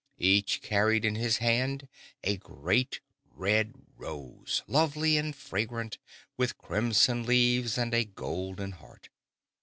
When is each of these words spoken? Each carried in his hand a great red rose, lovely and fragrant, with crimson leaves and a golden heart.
Each 0.17 0.63
carried 0.63 1.05
in 1.05 1.13
his 1.13 1.37
hand 1.37 1.87
a 2.23 2.37
great 2.37 3.01
red 3.29 3.75
rose, 3.95 4.63
lovely 4.65 5.15
and 5.15 5.35
fragrant, 5.35 5.99
with 6.37 6.57
crimson 6.57 7.23
leaves 7.23 7.77
and 7.77 7.93
a 7.93 8.03
golden 8.03 8.71
heart. 8.71 9.09